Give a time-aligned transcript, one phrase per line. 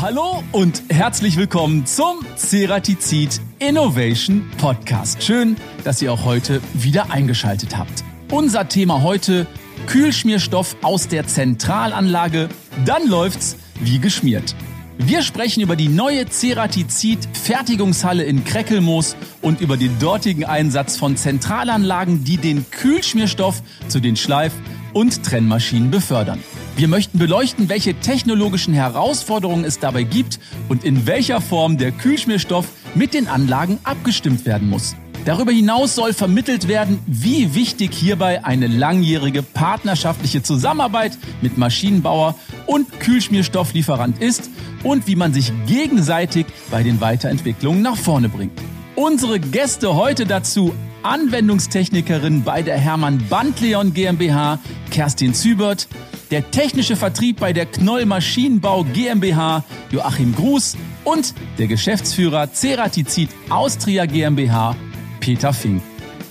[0.00, 5.22] Hallo und herzlich willkommen zum Ceratizid Innovation Podcast.
[5.22, 8.02] Schön, dass ihr auch heute wieder eingeschaltet habt.
[8.30, 9.46] Unser Thema heute
[9.88, 12.48] Kühlschmierstoff aus der Zentralanlage.
[12.86, 14.56] Dann läuft's wie geschmiert.
[14.96, 22.24] Wir sprechen über die neue Ceratizid-Fertigungshalle in Kreckelmoos und über den dortigen Einsatz von Zentralanlagen,
[22.24, 24.56] die den Kühlschmierstoff zu den Schleif-
[24.94, 26.42] und Trennmaschinen befördern.
[26.80, 30.40] Wir möchten beleuchten, welche technologischen Herausforderungen es dabei gibt
[30.70, 34.96] und in welcher Form der Kühlschmierstoff mit den Anlagen abgestimmt werden muss.
[35.26, 42.98] Darüber hinaus soll vermittelt werden, wie wichtig hierbei eine langjährige partnerschaftliche Zusammenarbeit mit Maschinenbauer und
[42.98, 44.48] Kühlschmierstofflieferant ist
[44.82, 48.58] und wie man sich gegenseitig bei den Weiterentwicklungen nach vorne bringt.
[48.94, 54.58] Unsere Gäste heute dazu Anwendungstechnikerin bei der Hermann Bandleon GmbH,
[54.90, 55.86] Kerstin Zübert,
[56.30, 64.06] der technische Vertrieb bei der Knoll Maschinenbau GmbH, Joachim Gruß und der Geschäftsführer Ceratizid Austria
[64.06, 64.76] GmbH,
[65.18, 65.82] Peter Fink.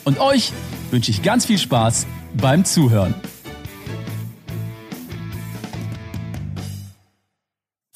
[0.06, 0.54] Und euch
[0.92, 3.14] wünsche ich ganz viel Spaß beim Zuhören.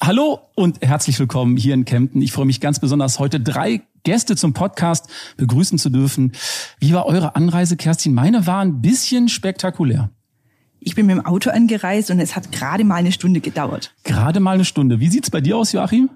[0.02, 2.20] Hallo und herzlich willkommen hier in Kempten.
[2.20, 6.32] Ich freue mich ganz besonders, heute drei Gäste zum Podcast begrüßen zu dürfen.
[6.78, 8.12] Wie war eure Anreise, Kerstin?
[8.12, 10.10] Meine war ein bisschen spektakulär.
[10.86, 13.94] Ich bin mit dem Auto angereist und es hat gerade mal eine Stunde gedauert.
[14.04, 15.00] Gerade mal eine Stunde.
[15.00, 16.10] Wie sieht's bei dir aus, Joachim?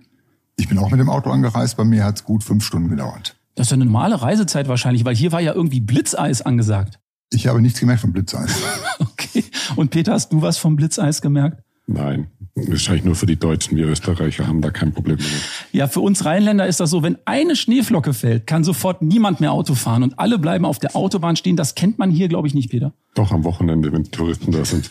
[0.56, 1.78] Ich bin auch mit dem Auto angereist.
[1.78, 3.34] Bei mir hat's gut fünf Stunden gedauert.
[3.54, 7.00] Das ist eine normale Reisezeit wahrscheinlich, weil hier war ja irgendwie Blitzeis angesagt.
[7.32, 8.54] Ich habe nichts gemerkt vom Blitzeis.
[8.98, 9.44] okay.
[9.76, 11.62] Und Peter, hast du was vom Blitzeis gemerkt?
[11.86, 13.76] Nein, wahrscheinlich nur für die Deutschen.
[13.76, 15.42] Wir Österreicher haben da kein Problem damit.
[15.72, 19.52] Ja, für uns Rheinländer ist das so, wenn eine Schneeflocke fällt, kann sofort niemand mehr
[19.52, 21.56] Auto fahren und alle bleiben auf der Autobahn stehen.
[21.56, 22.92] Das kennt man hier, glaube ich, nicht, Peter.
[23.14, 24.90] Doch, am Wochenende, wenn Touristen da sind.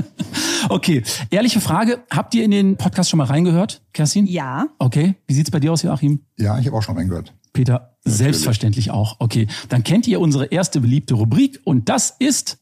[0.68, 2.00] okay, ehrliche Frage.
[2.10, 4.26] Habt ihr in den Podcast schon mal reingehört, Kerstin?
[4.26, 4.66] Ja.
[4.78, 6.20] Okay, wie sieht's bei dir aus, Joachim?
[6.38, 7.32] Ja, ich habe auch schon reingehört.
[7.52, 7.72] Peter,
[8.04, 8.18] Natürlich.
[8.18, 9.16] selbstverständlich auch.
[9.20, 12.58] Okay, dann kennt ihr unsere erste beliebte Rubrik und das ist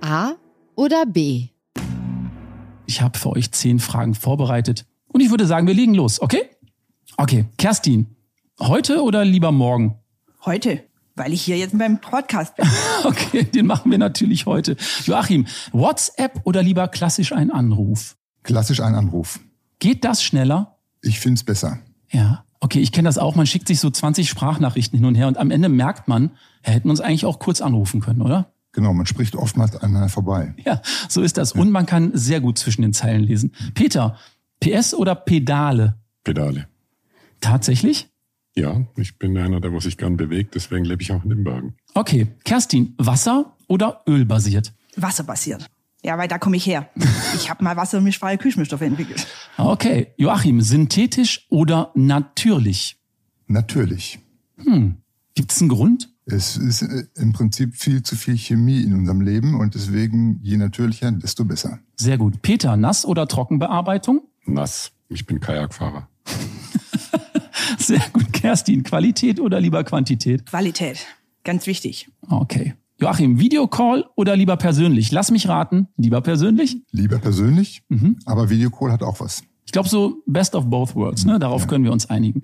[0.00, 0.32] A
[0.74, 1.48] oder B?
[2.88, 6.48] Ich habe für euch zehn Fragen vorbereitet und ich würde sagen, wir legen los, okay?
[7.18, 8.06] Okay, Kerstin,
[8.58, 9.96] heute oder lieber morgen?
[10.46, 10.82] Heute,
[11.14, 12.66] weil ich hier jetzt beim Podcast bin.
[13.04, 14.74] okay, den machen wir natürlich heute.
[15.04, 18.16] Joachim, WhatsApp oder lieber klassisch ein Anruf?
[18.42, 19.38] Klassisch ein Anruf.
[19.80, 20.78] Geht das schneller?
[21.02, 21.80] Ich finde es besser.
[22.10, 22.46] Ja.
[22.60, 23.34] Okay, ich kenne das auch.
[23.34, 26.30] Man schickt sich so 20 Sprachnachrichten hin und her und am Ende merkt man,
[26.62, 28.54] wir hätten uns eigentlich auch kurz anrufen können, oder?
[28.72, 30.54] Genau, man spricht oftmals aneinander vorbei.
[30.64, 31.52] Ja, so ist das.
[31.52, 33.52] Und man kann sehr gut zwischen den Zeilen lesen.
[33.74, 34.16] Peter,
[34.60, 35.98] PS oder Pedale?
[36.24, 36.68] Pedale.
[37.40, 38.08] Tatsächlich?
[38.54, 41.44] Ja, ich bin einer, der wo sich gern bewegt, deswegen lebe ich auch in den
[41.44, 41.76] Bergen.
[41.94, 44.72] Okay, Kerstin, Wasser oder Ölbasiert?
[44.96, 45.66] Wasserbasiert.
[46.04, 46.88] Ja, weil da komme ich her.
[47.34, 49.26] Ich habe mal wassermischfreie Kühlschmierstoffe entwickelt.
[49.56, 53.00] Okay, Joachim, synthetisch oder natürlich?
[53.46, 54.18] Natürlich.
[54.58, 54.96] Hm.
[55.34, 56.10] Gibt es einen Grund?
[56.30, 60.58] Es ist äh, im Prinzip viel zu viel Chemie in unserem Leben und deswegen je
[60.58, 61.78] natürlicher, desto besser.
[61.96, 62.42] Sehr gut.
[62.42, 64.22] Peter, Nass- oder Trockenbearbeitung?
[64.44, 64.92] Nass.
[65.08, 66.08] Ich bin Kajakfahrer.
[67.78, 68.30] Sehr gut.
[68.32, 70.44] Kerstin, Qualität oder lieber Quantität?
[70.44, 71.06] Qualität.
[71.44, 72.10] Ganz wichtig.
[72.28, 72.74] Okay.
[73.00, 75.10] Joachim, Videocall oder lieber persönlich?
[75.12, 76.76] Lass mich raten, lieber persönlich?
[76.90, 78.18] Lieber persönlich, mhm.
[78.26, 79.44] aber Videocall hat auch was.
[79.64, 81.38] Ich glaube so best of both worlds, ne?
[81.38, 81.68] Darauf ja.
[81.68, 82.42] können wir uns einigen.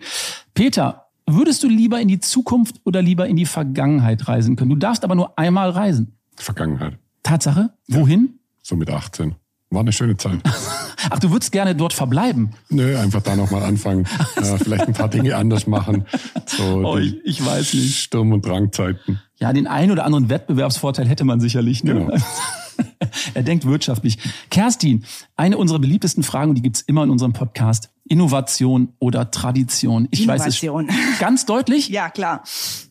[0.55, 4.71] Peter, würdest du lieber in die Zukunft oder lieber in die Vergangenheit reisen können?
[4.71, 6.17] Du darfst aber nur einmal reisen.
[6.37, 6.99] Vergangenheit.
[7.23, 7.71] Tatsache?
[7.89, 8.23] Wohin?
[8.23, 9.35] Ja, so mit 18.
[9.71, 10.41] War eine schöne Zeit.
[11.11, 12.51] Ach, du würdest gerne dort verbleiben?
[12.71, 14.07] Nö, einfach da nochmal anfangen.
[14.37, 16.07] äh, vielleicht ein paar Dinge anders machen.
[16.47, 17.97] So oh, ich, ich weiß nicht.
[17.97, 19.21] Sturm- und Drangzeiten.
[19.37, 21.83] Ja, den einen oder anderen Wettbewerbsvorteil hätte man sicherlich.
[21.85, 21.95] Ne?
[21.95, 22.17] Genau.
[23.35, 24.19] er denkt wirtschaftlich.
[24.51, 25.05] Kerstin,
[25.37, 27.91] eine unserer beliebtesten Fragen, die gibt's immer in unserem Podcast.
[28.07, 30.09] Innovation oder Tradition?
[30.11, 30.89] Ich Innovation.
[30.89, 31.89] weiß es ganz deutlich.
[31.89, 32.43] Ja, klar.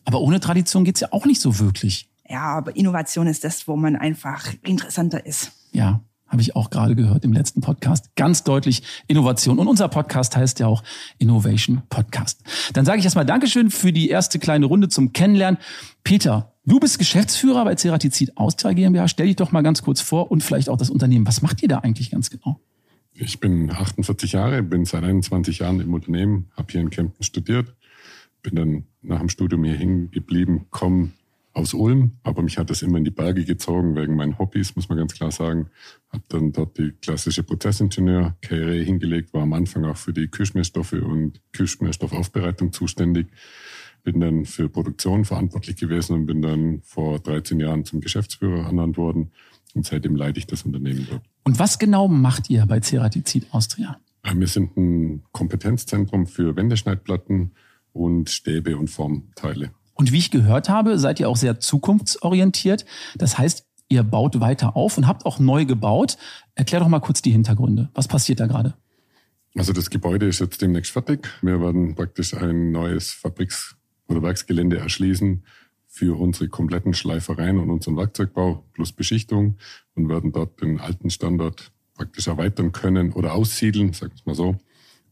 [0.04, 2.08] Aber ohne Tradition geht's ja auch nicht so wirklich.
[2.28, 5.52] Ja, aber Innovation ist das, wo man einfach interessanter ist.
[5.72, 8.16] Ja, habe ich auch gerade gehört im letzten Podcast.
[8.16, 9.58] Ganz deutlich Innovation.
[9.58, 10.82] Und unser Podcast heißt ja auch
[11.18, 12.42] Innovation Podcast.
[12.72, 15.60] Dann sage ich erstmal Dankeschön für die erste kleine Runde zum Kennenlernen.
[16.02, 19.08] Peter, du bist Geschäftsführer bei Ceratizid Austria GmbH.
[19.08, 21.26] Stell dich doch mal ganz kurz vor und vielleicht auch das Unternehmen.
[21.26, 22.60] Was macht ihr da eigentlich ganz genau?
[23.14, 27.72] Ich bin 48 Jahre, bin seit 21 Jahren im Unternehmen, habe hier in Kempten studiert,
[28.42, 31.12] bin dann nach dem Studium hier hingeblieben, komme
[31.52, 34.88] aus Ulm, aber mich hat das immer in die Berge gezogen wegen meinen Hobbys, muss
[34.88, 35.70] man ganz klar sagen.
[36.10, 41.40] Habe dann dort die klassische Prozessingenieur-Karriere hingelegt, war am Anfang auch für die Kühlschmierstoffe und
[41.52, 43.28] Kühlschmierstoffaufbereitung zuständig.
[44.04, 48.96] Bin dann für Produktion verantwortlich gewesen und bin dann vor 13 Jahren zum Geschäftsführer ernannt
[48.98, 49.32] worden.
[49.74, 51.22] Und seitdem leite ich das Unternehmen dort.
[51.44, 53.98] Und was genau macht ihr bei Ceratizid Austria?
[54.22, 57.52] Äh, Wir sind ein Kompetenzzentrum für Wendeschneidplatten
[57.92, 59.70] und Stäbe und Formteile.
[59.94, 62.84] Und wie ich gehört habe, seid ihr auch sehr zukunftsorientiert.
[63.16, 66.18] Das heißt, ihr baut weiter auf und habt auch neu gebaut.
[66.54, 67.88] Erklär doch mal kurz die Hintergründe.
[67.94, 68.74] Was passiert da gerade?
[69.56, 71.28] Also das Gebäude ist jetzt demnächst fertig.
[71.40, 73.76] Wir werden praktisch ein neues Fabriks-
[74.08, 75.44] oder Werksgelände erschließen
[75.86, 79.56] für unsere kompletten Schleifereien und unseren Werkzeugbau plus Beschichtung
[79.94, 84.34] und werden dort den alten Standort praktisch erweitern können oder aussiedeln, sagen wir es mal
[84.34, 84.56] so,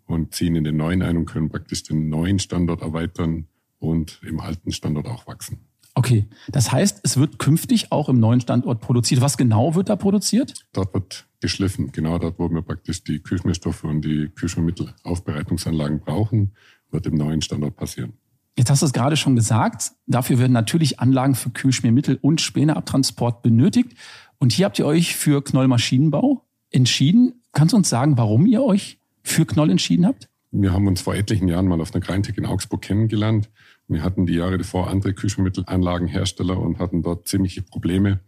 [0.06, 3.46] und ziehen in den neuen ein und können praktisch den neuen Standort erweitern
[3.78, 5.60] und im alten Standort auch wachsen.
[5.94, 9.20] Okay, das heißt, es wird künftig auch im neuen Standort produziert.
[9.20, 10.54] Was genau wird da produziert?
[10.72, 16.52] Dort wird geschliffen, genau dort, wo wir praktisch die Kühlschmierstoffe und die Kühlschmiermittelaufbereitungsanlagen brauchen,
[16.90, 18.14] wird im neuen Standort passieren.
[18.56, 19.92] Jetzt hast du es gerade schon gesagt.
[20.06, 23.96] Dafür werden natürlich Anlagen für Kühlschmiermittel und Späneabtransport benötigt.
[24.38, 27.42] Und hier habt ihr euch für Knoll Maschinenbau entschieden.
[27.52, 30.28] Kannst du uns sagen, warum ihr euch für Knoll entschieden habt?
[30.50, 33.48] Wir haben uns vor etlichen Jahren mal auf einer Greintec in Augsburg kennengelernt.
[33.88, 38.20] Wir hatten die Jahre davor andere Kühlschmiermittelanlagenhersteller und hatten dort ziemliche Probleme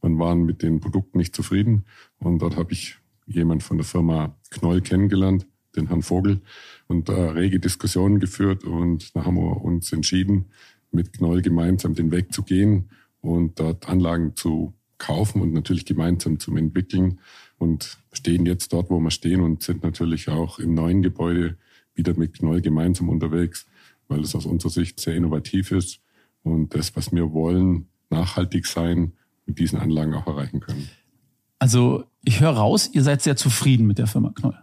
[0.00, 1.86] und waren mit den Produkten nicht zufrieden.
[2.18, 2.96] Und dort habe ich
[3.26, 5.46] jemand von der Firma Knoll kennengelernt,
[5.76, 6.42] den Herrn Vogel,
[6.92, 8.64] und äh, rege Diskussionen geführt.
[8.64, 10.50] Und da haben wir uns entschieden,
[10.90, 12.90] mit Knoll gemeinsam den Weg zu gehen
[13.22, 17.18] und dort Anlagen zu kaufen und natürlich gemeinsam zum Entwickeln
[17.58, 21.56] und stehen jetzt dort, wo wir stehen und sind natürlich auch im neuen Gebäude
[21.94, 23.66] wieder mit Knoll gemeinsam unterwegs,
[24.08, 26.00] weil es aus unserer Sicht sehr innovativ ist
[26.42, 29.12] und das, was wir wollen, nachhaltig sein,
[29.46, 30.88] mit diesen Anlagen auch erreichen können.
[31.58, 34.58] Also ich höre raus, ihr seid sehr zufrieden mit der Firma Knoll.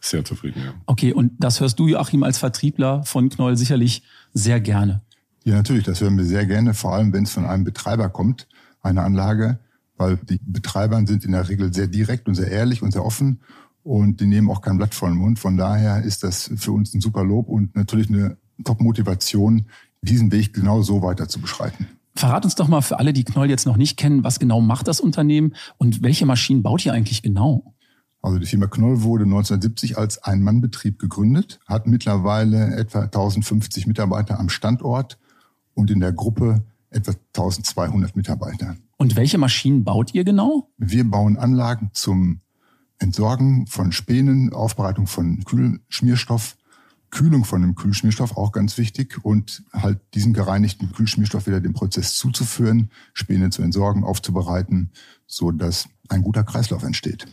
[0.00, 0.74] Sehr zufrieden, ja.
[0.86, 4.02] Okay, und das hörst du, Joachim, als Vertriebler von Knoll sicherlich
[4.32, 5.02] sehr gerne.
[5.44, 8.46] Ja, natürlich, das hören wir sehr gerne, vor allem wenn es von einem Betreiber kommt,
[8.82, 9.58] eine Anlage,
[9.96, 13.40] weil die Betreiber sind in der Regel sehr direkt und sehr ehrlich und sehr offen
[13.82, 15.38] und die nehmen auch kein Blatt vor den Mund.
[15.38, 19.66] Von daher ist das für uns ein super Lob und natürlich eine Top-Motivation,
[20.02, 21.86] diesen Weg genau so weiter zu beschreiten.
[22.14, 24.88] Verrat uns doch mal für alle, die Knoll jetzt noch nicht kennen, was genau macht
[24.88, 27.74] das Unternehmen und welche Maschinen baut ihr eigentlich genau?
[28.22, 34.48] Also die Firma Knoll wurde 1970 als Ein-Mann-Betrieb gegründet, hat mittlerweile etwa 1050 Mitarbeiter am
[34.48, 35.18] Standort
[35.74, 38.76] und in der Gruppe etwa 1200 Mitarbeiter.
[38.98, 40.68] Und welche Maschinen baut ihr genau?
[40.76, 42.40] Wir bauen Anlagen zum
[42.98, 46.58] Entsorgen von Spänen, Aufbereitung von Kühlschmierstoff,
[47.10, 52.16] Kühlung von dem Kühlschmierstoff, auch ganz wichtig, und halt diesen gereinigten Kühlschmierstoff wieder dem Prozess
[52.16, 54.90] zuzuführen, Späne zu entsorgen, aufzubereiten,
[55.26, 57.26] so dass ein guter Kreislauf entsteht.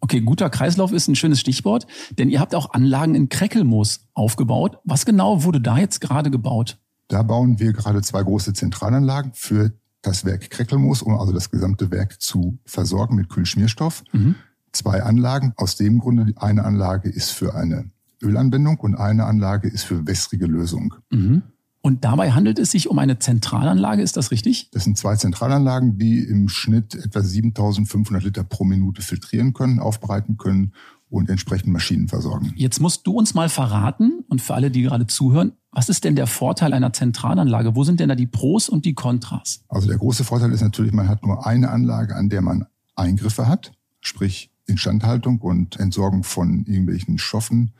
[0.00, 1.86] Okay, guter Kreislauf ist ein schönes Stichwort,
[2.18, 4.78] denn ihr habt auch Anlagen in Kreckelmoos aufgebaut.
[4.84, 6.78] Was genau wurde da jetzt gerade gebaut?
[7.08, 11.90] Da bauen wir gerade zwei große Zentralanlagen für das Werk Kreckelmoos, um also das gesamte
[11.90, 14.04] Werk zu versorgen mit Kühlschmierstoff.
[14.12, 14.36] Mhm.
[14.72, 17.90] Zwei Anlagen aus dem Grunde, eine Anlage ist für eine
[18.22, 20.94] Ölanwendung und eine Anlage ist für wässrige Lösung.
[21.10, 21.42] Mhm.
[21.82, 24.70] Und dabei handelt es sich um eine Zentralanlage, ist das richtig?
[24.72, 30.36] Das sind zwei Zentralanlagen, die im Schnitt etwa 7500 Liter pro Minute filtrieren können, aufbereiten
[30.36, 30.72] können
[31.08, 32.52] und entsprechend Maschinen versorgen.
[32.56, 36.16] Jetzt musst du uns mal verraten und für alle, die gerade zuhören, was ist denn
[36.16, 37.76] der Vorteil einer Zentralanlage?
[37.76, 39.62] Wo sind denn da die Pros und die Kontras?
[39.68, 43.48] Also der große Vorteil ist natürlich, man hat nur eine Anlage, an der man Eingriffe
[43.48, 47.72] hat, sprich Instandhaltung und Entsorgung von irgendwelchen Stoffen,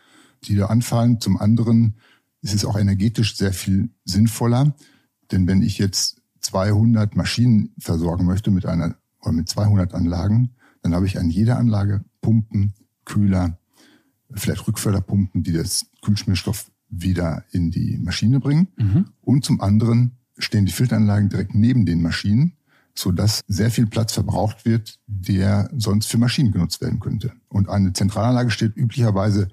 [0.44, 1.20] die da anfallen.
[1.20, 1.96] Zum anderen
[2.42, 4.74] ist es auch energetisch sehr viel sinnvoller,
[5.30, 10.50] denn wenn ich jetzt 200 Maschinen versorgen möchte mit einer oder mit 200 Anlagen,
[10.82, 13.58] dann habe ich an jeder Anlage Pumpen, Kühler,
[14.32, 18.68] vielleicht Rückförderpumpen, die das Kühlschmierstoff wieder in die Maschine bringen.
[18.76, 19.06] Mhm.
[19.20, 22.54] Und zum anderen stehen die Filteranlagen direkt neben den Maschinen,
[22.94, 27.32] so dass sehr viel Platz verbraucht wird, der sonst für Maschinen genutzt werden könnte.
[27.48, 29.48] Und eine Zentralanlage steht üblicherweise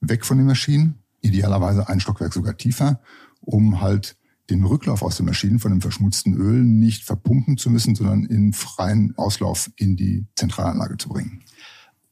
[0.00, 3.00] weg von den Maschinen, idealerweise ein Stockwerk sogar tiefer,
[3.40, 4.16] um halt
[4.50, 8.52] den Rücklauf aus den Maschinen von dem verschmutzten Öl nicht verpumpen zu müssen, sondern in
[8.52, 11.42] freien Auslauf in die Zentralanlage zu bringen.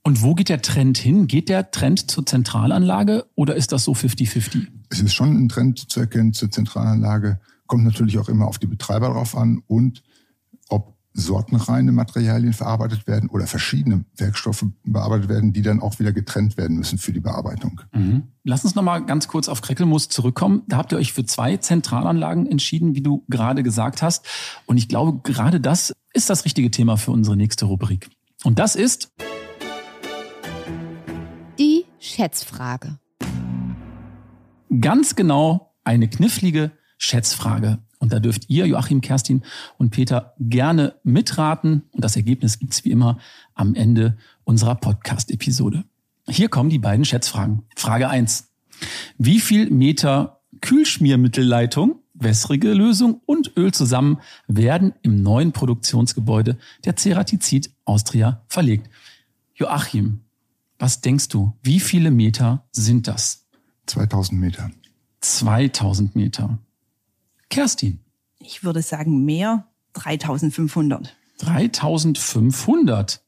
[0.02, 1.26] Und wo geht der Trend hin?
[1.26, 4.69] Geht der Trend zur Zentralanlage oder ist das so 50-50?
[4.88, 8.67] Es ist schon ein Trend zu erkennen zur Zentralanlage, kommt natürlich auch immer auf die
[8.67, 10.02] Betreiber drauf an und
[11.12, 16.76] sortenreine Materialien verarbeitet werden oder verschiedene Werkstoffe bearbeitet werden, die dann auch wieder getrennt werden
[16.76, 17.81] müssen für die Bearbeitung.
[17.93, 18.25] Mhm.
[18.45, 20.62] Lass uns noch mal ganz kurz auf Kreckelmoos zurückkommen.
[20.69, 24.25] Da habt ihr euch für zwei Zentralanlagen entschieden, wie du gerade gesagt hast.
[24.67, 28.09] Und ich glaube, gerade das ist das richtige Thema für unsere nächste Rubrik.
[28.45, 29.11] Und das ist
[31.59, 32.99] Die Schätzfrage.
[34.81, 37.79] ganz genau eine knifflige Schätzfrage.
[38.00, 39.42] Und da dürft ihr, Joachim, Kerstin
[39.78, 41.83] und Peter, gerne mitraten.
[41.92, 43.19] Und das Ergebnis gibt's wie immer
[43.54, 45.85] am Ende unserer Podcast-Episode.
[46.26, 47.62] Hier kommen die beiden Schätzfragen.
[47.76, 48.49] Frage eins:
[49.19, 57.71] Wie viel Meter Kühlschmiermittelleitung, wässrige Lösung und Öl zusammen werden im neuen Produktionsgebäude der Ceratizid
[57.85, 58.88] Austria verlegt?
[59.54, 60.21] Joachim,
[60.78, 61.52] was denkst du?
[61.62, 63.47] Wie viele Meter sind das?
[63.87, 64.71] 2000 Meter.
[65.21, 66.59] 2000 Meter.
[67.50, 68.00] Kerstin.
[68.38, 71.14] Ich würde sagen mehr, 3500.
[71.38, 73.21] 3500.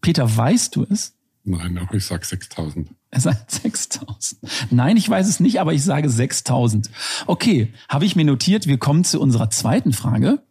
[0.00, 1.14] Peter, weißt du es?
[1.44, 2.90] Nein, aber ich sag 6000.
[3.10, 4.40] Er sagt 6000.
[4.70, 6.90] Nein, ich weiß es nicht, aber ich sage 6000.
[7.26, 8.66] Okay, habe ich mir notiert.
[8.66, 10.42] Wir kommen zu unserer zweiten Frage.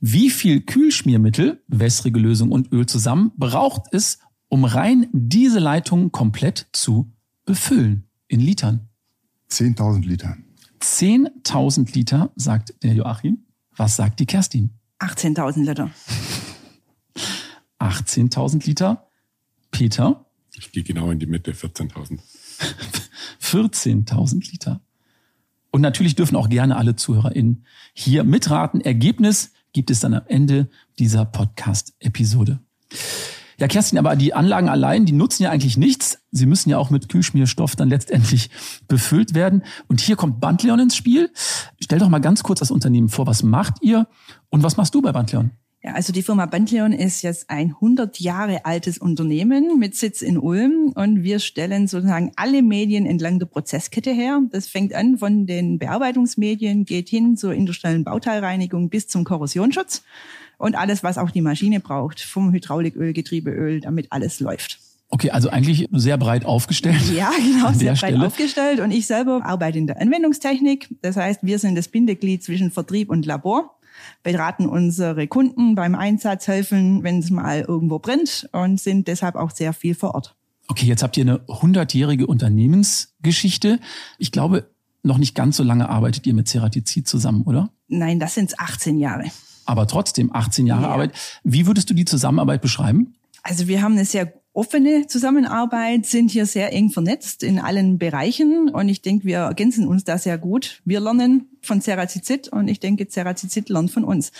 [0.00, 6.66] Wie viel Kühlschmiermittel, wässrige Lösung und Öl zusammen braucht es, um rein diese Leitung komplett
[6.72, 7.12] zu
[7.44, 8.04] befüllen?
[8.26, 8.88] In Litern.
[9.50, 10.36] 10.000 Liter.
[10.80, 13.44] 10.000 Liter, sagt der Joachim.
[13.76, 14.70] Was sagt die Kerstin?
[15.00, 15.90] 18.000 Liter.
[17.78, 19.08] 18.000 Liter.
[19.70, 20.26] Peter?
[20.56, 22.18] Ich gehe genau in die Mitte, 14.000.
[23.40, 24.80] 14.000 Liter.
[25.70, 28.80] Und natürlich dürfen auch gerne alle ZuhörerInnen hier mitraten.
[28.80, 30.68] Ergebnis gibt es dann am Ende
[30.98, 32.60] dieser Podcast-Episode.
[33.60, 36.20] Ja, Kerstin, aber die Anlagen allein, die nutzen ja eigentlich nichts.
[36.30, 38.50] Sie müssen ja auch mit Kühlschmierstoff dann letztendlich
[38.86, 39.64] befüllt werden.
[39.88, 41.30] Und hier kommt Bandleon ins Spiel.
[41.80, 43.26] Stell doch mal ganz kurz das Unternehmen vor.
[43.26, 44.06] Was macht ihr
[44.50, 45.50] und was machst du bei Bandleon?
[45.82, 50.36] Ja, also die Firma Bandleon ist jetzt ein 100 Jahre altes Unternehmen mit Sitz in
[50.36, 54.40] Ulm und wir stellen sozusagen alle Medien entlang der Prozesskette her.
[54.50, 60.02] Das fängt an von den Bearbeitungsmedien, geht hin zur industriellen Bauteilreinigung bis zum Korrosionsschutz
[60.58, 64.78] und alles, was auch die Maschine braucht, vom Hydrauliköl, Getriebeöl, damit alles läuft.
[65.10, 67.00] Okay, also eigentlich sehr breit aufgestellt.
[67.14, 68.26] Ja, genau, sehr breit Stelle.
[68.26, 68.80] aufgestellt.
[68.80, 70.88] Und ich selber arbeite in der Anwendungstechnik.
[71.00, 73.78] Das heißt, wir sind das Bindeglied zwischen Vertrieb und Labor,
[74.22, 79.50] beraten unsere Kunden beim Einsatz, helfen, wenn es mal irgendwo brennt und sind deshalb auch
[79.50, 80.34] sehr viel vor Ort.
[80.68, 83.80] Okay, jetzt habt ihr eine hundertjährige Unternehmensgeschichte.
[84.18, 84.68] Ich glaube,
[85.02, 87.70] noch nicht ganz so lange arbeitet ihr mit Ceratizid zusammen, oder?
[87.88, 89.24] Nein, das sind 18 Jahre.
[89.68, 90.88] Aber trotzdem 18 Jahre Ja.
[90.88, 91.12] Arbeit.
[91.44, 93.14] Wie würdest du die Zusammenarbeit beschreiben?
[93.42, 98.70] Also wir haben eine sehr offene Zusammenarbeit, sind hier sehr eng vernetzt in allen Bereichen
[98.70, 100.80] und ich denke, wir ergänzen uns da sehr gut.
[100.86, 104.32] Wir lernen von Ceratizid und ich denke, Ceratizid lernt von uns.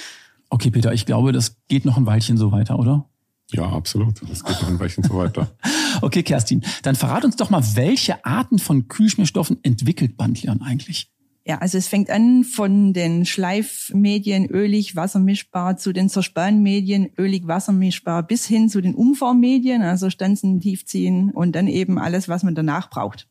[0.49, 3.04] Okay, Peter, ich glaube, das geht noch ein Weilchen so weiter, oder?
[3.50, 4.23] Ja, absolut.
[4.28, 5.50] Das geht noch ein Weilchen so weiter.
[6.00, 11.11] Okay, Kerstin, dann verrat uns doch mal, welche Arten von Kühlschmierstoffen entwickelt Bandleon eigentlich?
[11.49, 18.23] Ja, also es fängt an von den Schleifmedien ölig wassermischbar zu den Zerspanmedien ölig wassermischbar
[18.23, 22.90] bis hin zu den Umformmedien, also Stanzen, Tiefziehen und dann eben alles, was man danach
[22.90, 23.28] braucht.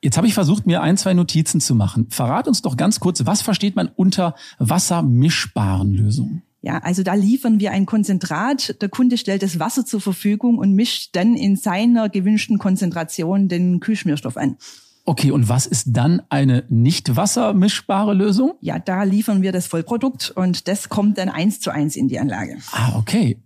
[0.00, 2.06] Jetzt habe ich versucht, mir ein, zwei Notizen zu machen.
[2.08, 6.42] Verrat uns doch ganz kurz, was versteht man unter wassermischbaren Lösungen?
[6.62, 8.80] Ja, also da liefern wir ein Konzentrat.
[8.80, 13.80] Der Kunde stellt das Wasser zur Verfügung und mischt dann in seiner gewünschten Konzentration den
[13.80, 14.56] Kühlschmierstoff an.
[15.06, 18.54] Okay, und was ist dann eine nicht wassermischbare Lösung?
[18.60, 22.18] Ja, da liefern wir das Vollprodukt und das kommt dann eins zu eins in die
[22.18, 22.56] Anlage.
[22.72, 23.38] Ah, okay.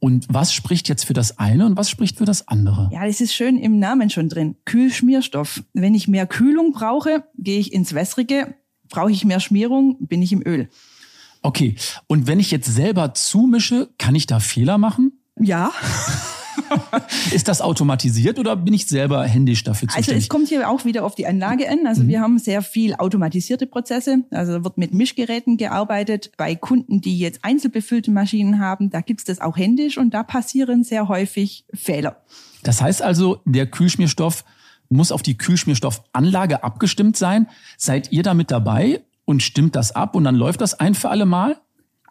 [0.00, 2.90] Und was spricht jetzt für das eine und was spricht für das andere?
[2.92, 4.56] Ja, das ist schön im Namen schon drin.
[4.64, 5.62] Kühlschmierstoff.
[5.72, 8.54] Wenn ich mehr Kühlung brauche, gehe ich ins Wässrige.
[8.90, 10.68] Brauche ich mehr Schmierung, bin ich im Öl.
[11.42, 15.12] Okay, und wenn ich jetzt selber zumische, kann ich da Fehler machen?
[15.38, 15.72] Ja,
[17.32, 20.24] Ist das automatisiert oder bin ich selber händisch dafür also zuständig?
[20.24, 21.86] es kommt hier auch wieder auf die Anlage an.
[21.86, 24.24] Also wir haben sehr viel automatisierte Prozesse.
[24.30, 26.32] Also wird mit Mischgeräten gearbeitet.
[26.36, 30.84] Bei Kunden, die jetzt einzelbefüllte Maschinen haben, da gibt's das auch händisch und da passieren
[30.84, 32.16] sehr häufig Fehler.
[32.62, 34.44] Das heißt also, der Kühlschmierstoff
[34.88, 37.48] muss auf die Kühlschmierstoffanlage abgestimmt sein.
[37.76, 41.26] Seid ihr damit dabei und stimmt das ab und dann läuft das ein für alle
[41.26, 41.56] Mal?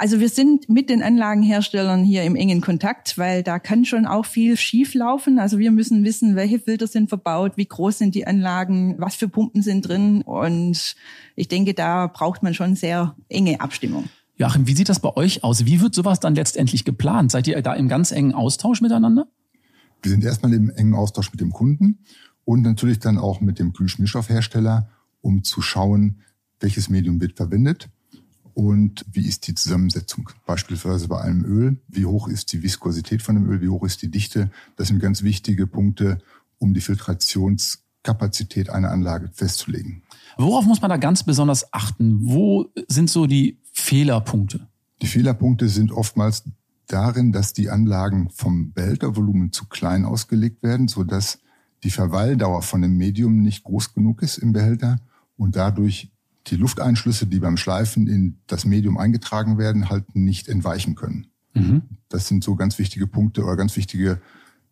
[0.04, 4.26] Also wir sind mit den Anlagenherstellern hier im engen Kontakt, weil da kann schon auch
[4.26, 5.40] viel schief laufen.
[5.40, 9.30] Also wir müssen wissen, welche Filter sind verbaut, wie groß sind die Anlagen, was für
[9.30, 10.22] Pumpen sind drin.
[10.22, 10.98] Und
[11.38, 14.10] ich denke, da braucht man schon sehr enge Abstimmung.
[14.36, 15.66] Joachim, wie sieht das bei euch aus?
[15.66, 17.32] Wie wird sowas dann letztendlich geplant?
[17.32, 19.28] Seid ihr da im ganz engen Austausch miteinander?
[20.02, 22.00] Wir sind erstmal im engen Austausch mit dem Kunden
[22.44, 24.90] und natürlich dann auch mit dem Kühlschmierstoffhersteller,
[25.22, 26.20] um zu schauen,
[26.60, 27.88] welches Medium wird verwendet
[28.54, 30.30] und wie ist die Zusammensetzung.
[30.46, 34.02] Beispielsweise bei einem Öl, wie hoch ist die Viskosität von dem Öl, wie hoch ist
[34.02, 34.52] die Dichte.
[34.76, 36.20] Das sind ganz wichtige Punkte,
[36.60, 40.04] um die Filtrationskapazität einer Anlage festzulegen.
[40.38, 42.20] Worauf muss man da ganz besonders achten?
[42.22, 44.68] Wo sind so die Fehlerpunkte?
[45.02, 46.44] Die Fehlerpunkte sind oftmals
[46.88, 51.40] darin, dass die Anlagen vom Behältervolumen zu klein ausgelegt werden, sodass
[51.84, 55.00] die Verweildauer von dem Medium nicht groß genug ist im Behälter
[55.36, 56.13] und dadurch
[56.48, 61.28] die Lufteinschlüsse, die beim Schleifen in das Medium eingetragen werden, halt nicht entweichen können.
[61.54, 61.84] Mhm.
[62.10, 64.22] Das sind so ganz wichtige Punkte oder ganz wichtige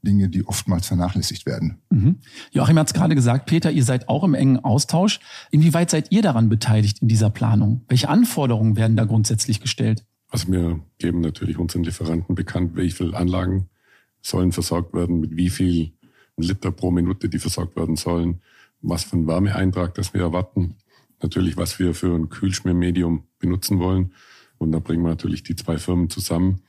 [0.03, 1.77] Dinge, die oftmals vernachlässigt werden.
[1.89, 2.17] Mhm.
[2.51, 5.19] Joachim hat es gerade gesagt, Peter, ihr seid auch im engen Austausch.
[5.51, 7.81] Inwieweit seid ihr daran beteiligt in dieser Planung?
[7.87, 10.03] Welche Anforderungen werden da grundsätzlich gestellt?
[10.29, 13.69] Also wir geben natürlich unseren Lieferanten bekannt, wie viele Anlagen
[14.21, 15.91] sollen versorgt werden, mit wie viel
[16.37, 18.41] Liter pro Minute die versorgt werden sollen,
[18.81, 20.75] was für ein Wärmeeintrag das wir erwarten,
[21.23, 24.13] natürlich was wir für ein Kühlschmiermedium benutzen wollen.
[24.57, 26.61] Und da bringen wir natürlich die zwei Firmen zusammen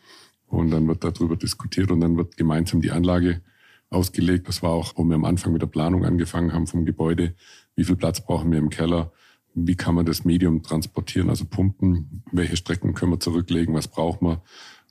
[0.46, 3.42] und dann wird darüber diskutiert und dann wird gemeinsam die Anlage
[3.90, 4.48] ausgelegt.
[4.48, 7.34] Das war auch, wo wir am Anfang mit der Planung angefangen haben vom Gebäude.
[7.74, 9.12] Wie viel Platz brauchen wir im Keller?
[9.54, 12.22] Wie kann man das Medium transportieren, also pumpen?
[12.32, 13.74] Welche Strecken können wir zurücklegen?
[13.74, 14.42] Was brauchen wir?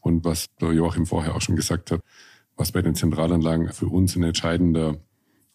[0.02, 2.02] Und was der Joachim vorher auch schon gesagt hat,
[2.56, 4.98] was bei den Zentralanlagen für uns ein entscheidender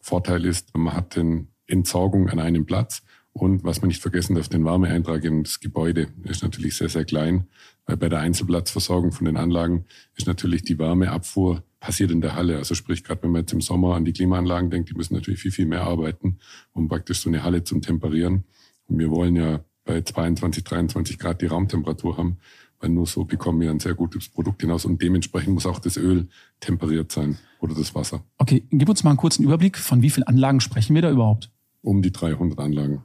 [0.01, 3.03] Vorteil ist, man hat den Entsorgung an einem Platz
[3.37, 7.05] und was man nicht vergessen darf, den Wärmeeintrag in das Gebäude ist natürlich sehr, sehr
[7.05, 7.47] klein,
[7.85, 9.85] weil bei der Einzelplatzversorgung von den Anlagen
[10.17, 12.57] ist natürlich die Wärmeabfuhr passiert in der Halle.
[12.57, 15.41] Also sprich, gerade wenn man jetzt im Sommer an die Klimaanlagen denkt, die müssen natürlich
[15.41, 16.39] viel, viel mehr arbeiten,
[16.73, 18.45] um praktisch so eine Halle zum Temperieren.
[18.87, 22.39] Und wir wollen ja bei 22, 23 Grad die Raumtemperatur haben,
[22.81, 25.99] weil nur so bekommen wir ein sehr gutes Produkt hinaus und dementsprechend muss auch das
[25.99, 26.29] Öl
[26.61, 28.25] temperiert sein oder das Wasser.
[28.39, 31.51] Okay, gib uns mal einen kurzen Überblick, von wie vielen Anlagen sprechen wir da überhaupt?
[31.83, 33.03] Um die 300 Anlagen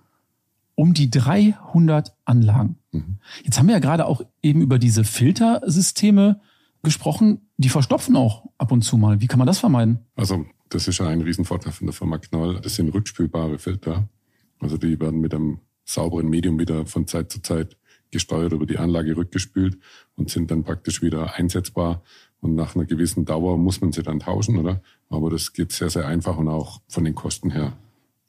[0.76, 2.78] um die 300 Anlagen.
[2.92, 3.20] Mhm.
[3.44, 6.42] Jetzt haben wir ja gerade auch eben über diese Filtersysteme
[6.84, 7.50] gesprochen.
[7.58, 9.22] Die verstopfen auch ab und zu mal.
[9.22, 10.00] Wie kann man das vermeiden?
[10.16, 12.60] Also das ist ja ein Riesenvorteil von der Firma Knoll.
[12.62, 14.10] Das sind rückspülbare Filter.
[14.60, 17.78] Also die werden mit einem sauberen Medium wieder von Zeit zu Zeit
[18.12, 19.78] gesteuert über die Anlage rückgespült
[20.16, 22.04] und sind dann praktisch wieder einsetzbar.
[22.40, 24.82] Und nach einer gewissen Dauer muss man sie dann tauschen, oder?
[25.10, 27.78] Aber das geht sehr, sehr einfach und auch von den Kosten her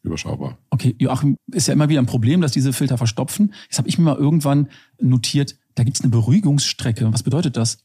[0.03, 0.59] überschaubar.
[0.71, 3.55] Okay, Joachim, ist ja immer wieder ein Problem, dass diese Filter verstopfen.
[3.69, 4.69] Jetzt habe ich mir mal irgendwann
[5.01, 7.13] notiert, da gibt es eine Beruhigungsstrecke.
[7.13, 7.79] Was bedeutet das?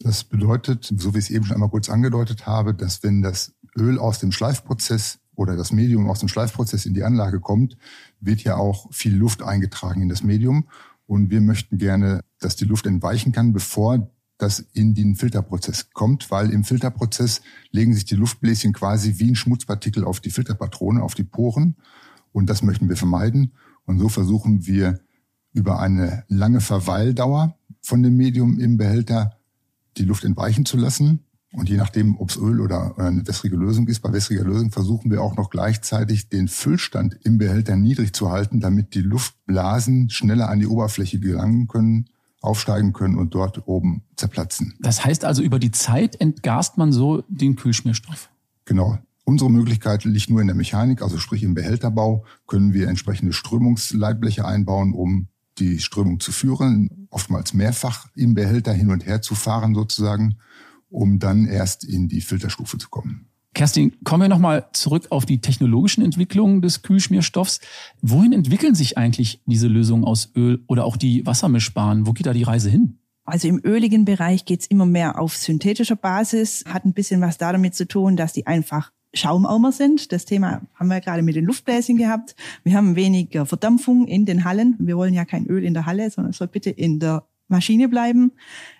[0.00, 3.54] Das bedeutet, so wie ich es eben schon einmal kurz angedeutet habe, dass wenn das
[3.76, 7.76] Öl aus dem Schleifprozess oder das Medium aus dem Schleifprozess in die Anlage kommt,
[8.20, 10.68] wird ja auch viel Luft eingetragen in das Medium.
[11.06, 16.30] Und wir möchten gerne, dass die Luft entweichen kann, bevor das in den Filterprozess kommt,
[16.30, 21.14] weil im Filterprozess legen sich die Luftbläschen quasi wie ein Schmutzpartikel auf die Filterpatrone, auf
[21.14, 21.76] die Poren.
[22.32, 23.52] Und das möchten wir vermeiden.
[23.86, 25.00] Und so versuchen wir
[25.52, 29.38] über eine lange Verweildauer von dem Medium im Behälter
[29.96, 31.20] die Luft entweichen zu lassen.
[31.52, 35.12] Und je nachdem, ob es Öl oder eine wässrige Lösung ist, bei wässriger Lösung versuchen
[35.12, 40.48] wir auch noch gleichzeitig den Füllstand im Behälter niedrig zu halten, damit die Luftblasen schneller
[40.48, 42.08] an die Oberfläche gelangen können
[42.44, 44.74] aufsteigen können und dort oben zerplatzen.
[44.80, 48.30] Das heißt also, über die Zeit entgast man so den Kühlschmierstoff.
[48.64, 48.98] Genau.
[49.24, 54.44] Unsere Möglichkeit liegt nur in der Mechanik, also sprich im Behälterbau können wir entsprechende Strömungsleitbleche
[54.44, 55.28] einbauen, um
[55.58, 60.36] die Strömung zu führen, oftmals mehrfach im Behälter hin und her zu fahren sozusagen,
[60.90, 63.28] um dann erst in die Filterstufe zu kommen.
[63.54, 67.60] Kerstin, kommen wir nochmal zurück auf die technologischen Entwicklungen des Kühlschmierstoffs.
[68.02, 72.06] Wohin entwickeln sich eigentlich diese Lösungen aus Öl oder auch die Wassermischbahnen?
[72.06, 72.98] Wo geht da die Reise hin?
[73.24, 77.52] Also im öligen Bereich geht's immer mehr auf synthetischer Basis, hat ein bisschen was da
[77.52, 80.12] damit zu tun, dass die einfach Schaumaumer sind.
[80.12, 82.34] Das Thema haben wir gerade mit den Luftbläschen gehabt.
[82.64, 84.76] Wir haben weniger Verdampfung in den Hallen.
[84.78, 87.88] Wir wollen ja kein Öl in der Halle, sondern es soll bitte in der Maschine
[87.88, 88.32] bleiben.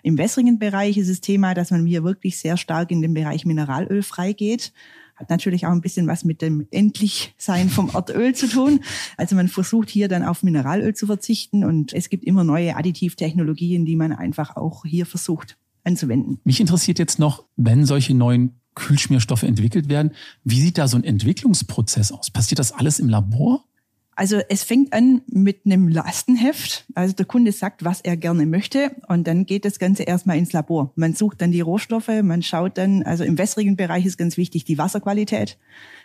[0.03, 3.45] Im wässrigen Bereich ist das Thema, dass man hier wirklich sehr stark in den Bereich
[3.45, 4.73] Mineralöl freigeht.
[5.15, 8.81] Hat natürlich auch ein bisschen was mit dem Endlichsein vom Erdöl zu tun.
[9.15, 13.85] Also man versucht hier dann auf Mineralöl zu verzichten und es gibt immer neue Additivtechnologien,
[13.85, 16.39] die man einfach auch hier versucht anzuwenden.
[16.43, 20.11] Mich interessiert jetzt noch, wenn solche neuen Kühlschmierstoffe entwickelt werden,
[20.43, 22.29] wie sieht da so ein Entwicklungsprozess aus?
[22.29, 23.64] Passiert das alles im Labor?
[24.15, 26.85] Also es fängt an mit einem Lastenheft.
[26.95, 30.53] Also der Kunde sagt, was er gerne möchte und dann geht das Ganze erstmal ins
[30.53, 30.93] Labor.
[30.95, 34.63] Man sucht dann die Rohstoffe, man schaut dann, also im wässrigen Bereich ist ganz wichtig
[34.63, 35.57] die Wasserqualität,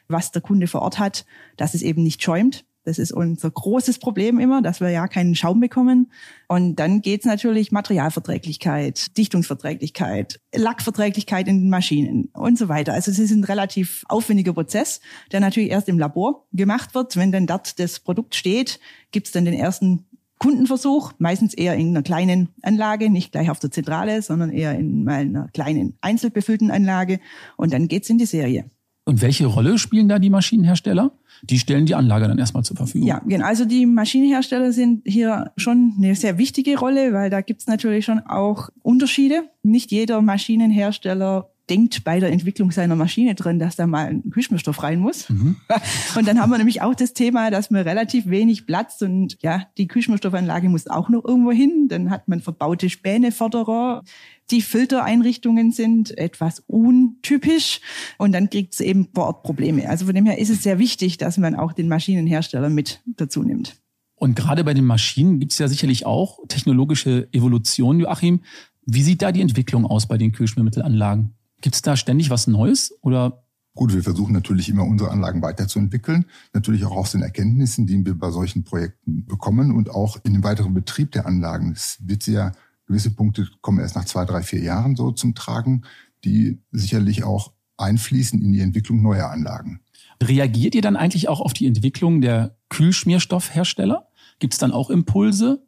[0.09, 1.25] was der Kunde vor Ort hat,
[1.57, 2.64] dass es eben nicht schäumt.
[2.85, 6.11] Das ist unser großes Problem immer, dass wir ja keinen Schaum bekommen.
[6.49, 12.95] Und dann geht's natürlich Materialverträglichkeit, Dichtungsverträglichkeit, Lackverträglichkeit in den Maschinen und so weiter.
[12.95, 17.16] Also es ist ein relativ aufwendiger Prozess, der natürlich erst im Labor gemacht wird.
[17.16, 18.81] Wenn dann dort das Produkt steht,
[19.12, 20.07] gibt's dann den ersten
[20.38, 25.07] Kundenversuch, meistens eher in einer kleinen Anlage, nicht gleich auf der Zentrale, sondern eher in
[25.07, 27.21] einer kleinen einzelbefüllten Anlage.
[27.59, 28.71] Und dann geht's in die Serie.
[29.11, 31.11] Und welche Rolle spielen da die Maschinenhersteller?
[31.42, 33.09] Die stellen die Anlage dann erstmal zur Verfügung.
[33.09, 33.44] Ja, genau.
[33.44, 38.20] Also die Maschinenhersteller sind hier schon eine sehr wichtige Rolle, weil da gibt's natürlich schon
[38.20, 39.42] auch Unterschiede.
[39.64, 44.81] Nicht jeder Maschinenhersteller denkt bei der Entwicklung seiner Maschine drin, dass da mal ein Kühlschmierstoff
[44.83, 45.29] rein muss.
[45.29, 45.57] Mhm.
[46.16, 49.64] Und dann haben wir nämlich auch das Thema, dass man relativ wenig Platz und ja,
[49.79, 51.87] die Kühlschmierstoffanlage muss auch noch irgendwo hin.
[51.88, 54.03] Dann hat man verbaute Späneförderer.
[54.51, 57.81] Die Filtereinrichtungen sind etwas untypisch
[58.19, 59.89] und dann kriegt es eben vor Ort Probleme.
[59.89, 63.43] Also von dem her ist es sehr wichtig, dass man auch den Maschinenhersteller mit dazu
[63.43, 63.77] nimmt.
[64.17, 68.41] Und gerade bei den Maschinen gibt es ja sicherlich auch technologische Evolution, Joachim.
[68.85, 71.33] Wie sieht da die Entwicklung aus bei den Kühlschmiermittelanlagen?
[71.61, 76.27] Gibt es da ständig was Neues oder Gut, wir versuchen natürlich immer unsere Anlagen weiterzuentwickeln,
[76.53, 80.43] natürlich auch aus den Erkenntnissen, die wir bei solchen Projekten bekommen und auch in dem
[80.43, 81.71] weiteren Betrieb der Anlagen.
[81.73, 82.53] Es wird ja,
[82.90, 85.83] gewisse Punkte kommen erst nach zwei, drei, vier Jahren so zum Tragen,
[86.24, 89.81] die sicherlich auch einfließen in die Entwicklung neuer Anlagen.
[90.20, 94.09] Reagiert ihr dann eigentlich auch auf die Entwicklung der Kühlschmierstoffhersteller?
[94.40, 95.62] Gibt es dann auch Impulse?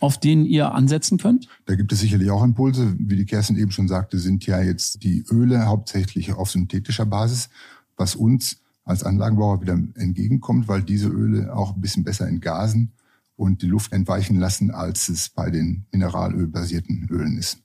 [0.00, 1.48] auf denen ihr ansetzen könnt?
[1.66, 2.94] Da gibt es sicherlich auch Impulse.
[3.00, 7.48] Wie die Kerstin eben schon sagte, sind ja jetzt die Öle hauptsächlich auf synthetischer Basis,
[7.96, 12.92] was uns als Anlagenbauer wieder entgegenkommt, weil diese Öle auch ein bisschen besser entgasen
[13.38, 17.60] und die Luft entweichen lassen, als es bei den mineralölbasierten Ölen ist.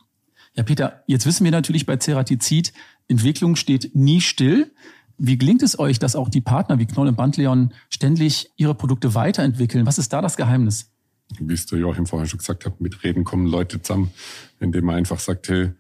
[0.54, 2.74] Ja, Peter, jetzt wissen wir natürlich bei Ceratizid,
[3.08, 4.72] Entwicklung steht nie still.
[5.18, 9.16] Wie gelingt es euch, dass auch die Partner wie Knoll und Bandleon ständig ihre Produkte
[9.16, 9.86] weiterentwickeln?
[9.86, 10.90] Was ist da das Geheimnis?
[11.40, 14.12] wie es der Joachim vorhin schon gesagt hat, mit Reden kommen Leute zusammen,
[14.60, 15.72] indem man einfach sagt, hey,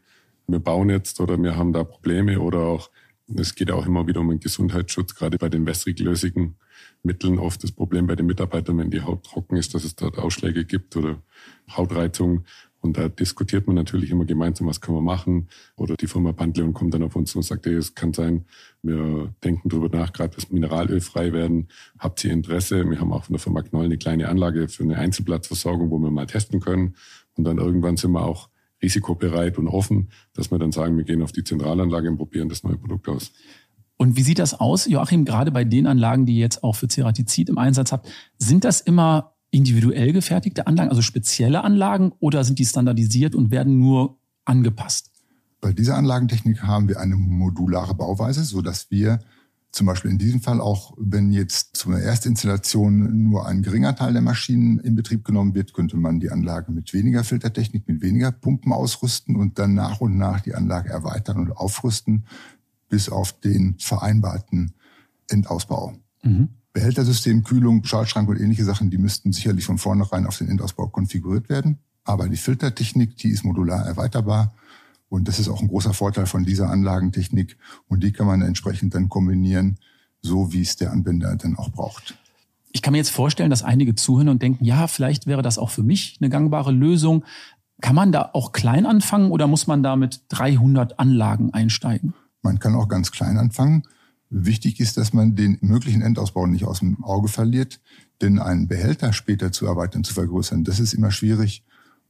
[0.47, 2.89] wir bauen jetzt oder wir haben da Probleme oder auch,
[3.36, 6.56] es geht auch immer wieder um den Gesundheitsschutz, gerade bei den wässriglösigen
[7.04, 10.18] Mitteln oft das Problem bei den Mitarbeitern, wenn die Haut trocken ist, dass es dort
[10.18, 11.22] Ausschläge gibt oder
[11.70, 12.46] Hautreizungen.
[12.80, 15.48] Und da diskutiert man natürlich immer gemeinsam, was können wir machen.
[15.78, 18.46] Oder die Firma Pantleon kommt dann auf uns und sagt, hey, es kann sein,
[18.82, 21.70] wir denken darüber nach, gerade dass Mineralöl frei werden.
[21.98, 22.89] Habt ihr Interesse?
[22.89, 26.12] Wir haben auch von der Firma Knoll eine kleine Anlage für eine Einzelplatzversorgung, wo wir
[26.12, 26.96] mal testen können.
[27.36, 28.50] Und dann irgendwann sind wir auch
[28.82, 32.63] risikobereit und offen, dass wir dann sagen, wir gehen auf die Zentralanlage und probieren das
[32.63, 33.32] neue Produkt aus.
[33.97, 36.88] Und wie sieht das aus, Joachim, gerade bei den Anlagen, die ihr jetzt auch für
[36.88, 38.08] Ceratizid im Einsatz habt?
[38.38, 43.77] Sind das immer individuell gefertigte Anlagen, also spezielle Anlagen, oder sind die standardisiert und werden
[43.79, 45.12] nur angepasst?
[45.62, 49.19] Bei dieser Anlagentechnik haben wir eine modulare Bauweise, so dass wir
[49.71, 54.21] zum Beispiel in diesem Fall auch, wenn jetzt zur Erstinstallation nur ein geringer Teil der
[54.21, 58.71] Maschinen in Betrieb genommen wird, könnte man die Anlage mit weniger Filtertechnik, mit weniger Pumpen
[58.71, 62.25] ausrüsten und dann nach und nach die Anlage erweitern und aufrüsten
[62.93, 64.75] bis auf den vereinbarten
[65.27, 65.95] Endausbau.
[66.21, 66.49] Mhm.
[66.73, 71.49] Behältersystem, Kühlung, Schaltschrank und ähnliche Sachen, die müssten sicherlich von vornherein auf den Endausbau konfiguriert
[71.49, 71.79] werden.
[72.03, 74.53] Aber die Filtertechnik, die ist modular erweiterbar.
[75.10, 77.58] Und das ist auch ein großer Vorteil von dieser Anlagentechnik.
[77.88, 79.79] Und die kann man entsprechend dann kombinieren,
[80.21, 82.15] so wie es der Anwender dann auch braucht.
[82.73, 85.71] Ich kann mir jetzt vorstellen, dass einige zuhören und denken, ja, vielleicht wäre das auch
[85.71, 87.25] für mich eine gangbare Lösung.
[87.82, 92.13] Kann man da auch klein anfangen oder muss man da mit 300 Anlagen einsteigen?
[92.43, 93.84] Man kann auch ganz klein anfangen.
[94.29, 97.79] Wichtig ist, dass man den möglichen Endausbau nicht aus dem Auge verliert,
[98.21, 101.63] denn einen Behälter später zu erweitern, zu vergrößern, das ist immer schwierig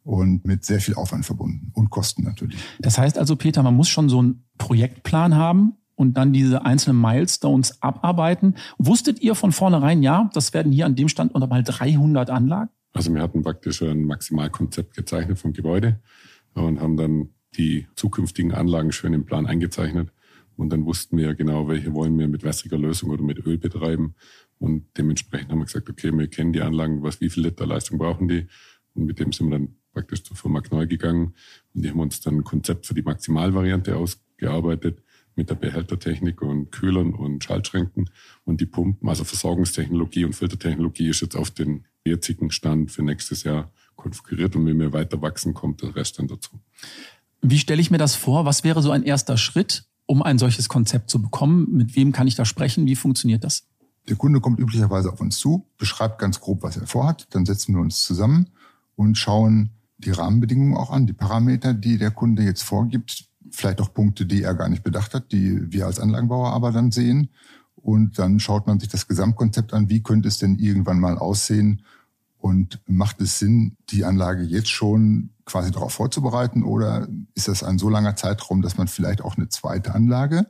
[0.04, 2.58] und mit sehr viel Aufwand verbunden und Kosten natürlich.
[2.80, 7.00] Das heißt also, Peter, man muss schon so einen Projektplan haben und dann diese einzelnen
[7.00, 8.56] Milestones abarbeiten.
[8.78, 12.70] Wusstet ihr von vornherein, ja, das werden hier an dem Standort mal 300 Anlagen?
[12.94, 16.00] Also wir hatten praktisch ein Maximalkonzept gezeichnet vom Gebäude
[16.54, 20.12] und haben dann die zukünftigen Anlagen schön im Plan eingezeichnet.
[20.56, 23.58] Und dann wussten wir ja genau, welche wollen wir mit wässriger Lösung oder mit Öl
[23.58, 24.16] betreiben.
[24.60, 27.98] Und dementsprechend haben wir gesagt, okay, wir kennen die Anlagen, was, wie viel Liter Leistung
[27.98, 28.48] brauchen die?
[28.94, 31.34] Und mit dem sind wir dann praktisch zur Firma Knoll gegangen.
[31.74, 35.04] Und die haben uns dann ein Konzept für die Maximalvariante ausgearbeitet
[35.36, 38.10] mit der Behältertechnik und Kühlern und Schaltschränken
[38.46, 39.10] und die Pumpen.
[39.10, 44.66] Also Versorgungstechnologie und Filtertechnologie ist jetzt auf den jetzigen Stand für nächstes Jahr konfiguriert und
[44.66, 46.60] wenn wir weiter wachsen, kommt der Rest dann dazu.
[47.42, 48.46] Wie stelle ich mir das vor?
[48.46, 49.86] Was wäre so ein erster Schritt?
[50.06, 51.68] Um ein solches Konzept zu bekommen?
[51.72, 52.86] Mit wem kann ich da sprechen?
[52.86, 53.64] Wie funktioniert das?
[54.10, 57.28] Der Kunde kommt üblicherweise auf uns zu, beschreibt ganz grob, was er vorhat.
[57.32, 58.50] Dann setzen wir uns zusammen
[58.96, 63.30] und schauen die Rahmenbedingungen auch an, die Parameter, die der Kunde jetzt vorgibt.
[63.50, 66.92] Vielleicht auch Punkte, die er gar nicht bedacht hat, die wir als Anlagenbauer aber dann
[66.92, 67.30] sehen.
[67.76, 69.90] Und dann schaut man sich das Gesamtkonzept an.
[69.90, 71.84] Wie könnte es denn irgendwann mal aussehen?
[72.38, 76.64] Und macht es Sinn, die Anlage jetzt schon quasi darauf vorzubereiten?
[76.64, 80.48] Oder ist das ein so langer Zeitraum, dass man vielleicht auch eine zweite Anlage,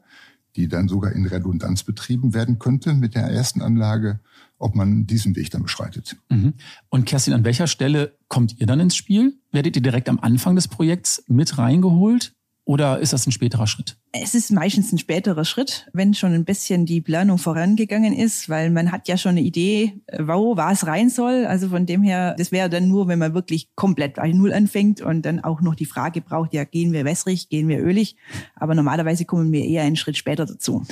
[0.55, 4.19] die dann sogar in Redundanz betrieben werden könnte mit der ersten Anlage,
[4.59, 6.15] ob man diesen Weg dann beschreitet?
[6.29, 6.53] Mhm.
[6.89, 9.37] Und Kerstin, an welcher Stelle kommt ihr dann ins Spiel?
[9.51, 12.33] Werdet ihr direkt am Anfang des Projekts mit reingeholt?
[12.65, 13.97] Oder ist das ein späterer Schritt?
[14.13, 18.69] Es ist meistens ein späterer Schritt, wenn schon ein bisschen die Planung vorangegangen ist, weil
[18.69, 21.45] man hat ja schon eine Idee, wo was rein soll.
[21.45, 25.01] Also von dem her, das wäre dann nur, wenn man wirklich komplett bei Null anfängt
[25.01, 28.15] und dann auch noch die Frage braucht, ja, gehen wir wässrig, gehen wir ölig?
[28.55, 30.85] Aber normalerweise kommen wir eher einen Schritt später dazu.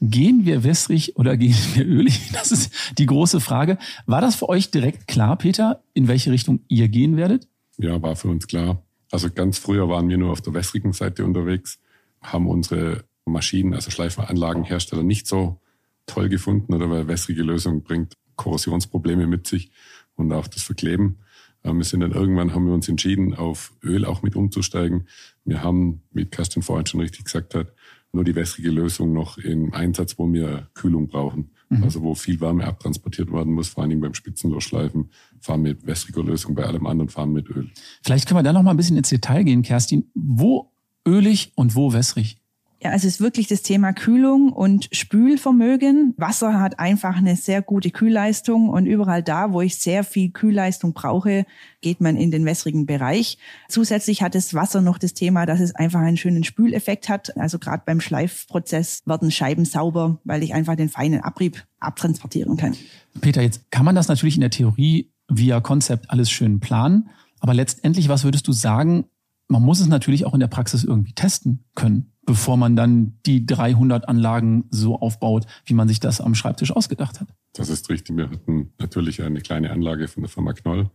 [0.00, 2.30] Gehen wir wässrig oder gehen wir ölig?
[2.32, 3.76] Das ist die große Frage.
[4.06, 7.48] War das für euch direkt klar, Peter, in welche Richtung ihr gehen werdet?
[7.76, 8.82] Ja, war für uns klar.
[9.10, 11.78] Also ganz früher waren wir nur auf der wässrigen Seite unterwegs
[12.20, 15.60] haben unsere Maschinen, also Schleifenanlagenhersteller, nicht so
[16.06, 19.70] toll gefunden, oder weil wässrige Lösung bringt Korrosionsprobleme mit sich
[20.14, 21.18] und auch das Verkleben.
[21.64, 25.08] Ähm, wir sind dann irgendwann, haben wir uns entschieden, auf Öl auch mit umzusteigen.
[25.44, 27.72] Wir haben, wie Kerstin vorhin schon richtig gesagt hat,
[28.12, 31.50] nur die wässrige Lösung noch im Einsatz, wo wir Kühlung brauchen.
[31.68, 31.84] Mhm.
[31.84, 36.22] Also wo viel Wärme abtransportiert werden muss, vor allen Dingen beim Spitzenlochschleifen, fahren mit wässriger
[36.22, 37.70] Lösung, bei allem anderen fahren mit Öl.
[38.02, 40.10] Vielleicht können wir da noch mal ein bisschen ins Detail gehen, Kerstin.
[40.14, 40.72] Wo
[41.06, 42.37] ölig und wo wässrig?
[42.80, 46.14] Ja, es ist wirklich das Thema Kühlung und Spülvermögen.
[46.16, 50.92] Wasser hat einfach eine sehr gute Kühlleistung und überall da, wo ich sehr viel Kühlleistung
[50.92, 51.44] brauche,
[51.80, 53.38] geht man in den wässrigen Bereich.
[53.68, 57.36] Zusätzlich hat das Wasser noch das Thema, dass es einfach einen schönen Spüleffekt hat.
[57.36, 62.76] Also gerade beim Schleifprozess werden Scheiben sauber, weil ich einfach den feinen Abrieb abtransportieren kann.
[63.20, 67.10] Peter, jetzt kann man das natürlich in der Theorie via Konzept alles schön planen.
[67.40, 69.06] Aber letztendlich, was würdest du sagen,
[69.48, 73.46] man muss es natürlich auch in der Praxis irgendwie testen können, bevor man dann die
[73.46, 77.28] 300 Anlagen so aufbaut, wie man sich das am Schreibtisch ausgedacht hat.
[77.54, 78.16] Das ist richtig.
[78.16, 80.90] Wir hatten natürlich eine kleine Anlage von der Firma Knoll,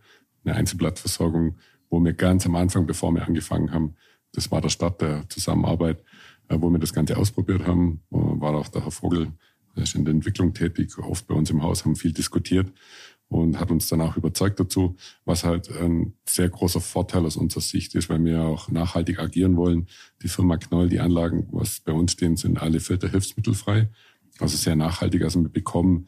[0.46, 1.56] eine Einzelblattversorgung,
[1.90, 3.96] wo wir ganz am Anfang, bevor wir angefangen haben,
[4.34, 6.04] das war der Start der Zusammenarbeit,
[6.48, 9.32] äh, wo wir das Ganze ausprobiert haben, war auch der Herr Vogel,
[9.76, 12.72] der ist in der Entwicklung tätig, oft bei uns im Haus, haben viel diskutiert
[13.34, 17.62] und hat uns dann auch überzeugt dazu, was halt ein sehr großer Vorteil aus unserer
[17.62, 19.88] Sicht ist, weil wir auch nachhaltig agieren wollen.
[20.22, 23.90] Die Firma Knoll, die Anlagen, was bei uns stehen, sind alle filterhilfsmittelfrei,
[24.38, 25.24] also sehr nachhaltig.
[25.24, 26.08] Also wir bekommen